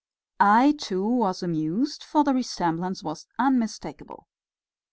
I, 0.39 0.71
too, 0.79 1.05
was 1.07 1.43
amused, 1.43 2.03
for 2.03 2.23
the 2.23 2.33
resemblance 2.33 3.03
was 3.03 3.27
unmistakable. 3.37 4.25